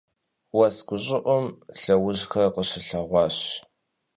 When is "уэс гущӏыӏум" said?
0.57-1.45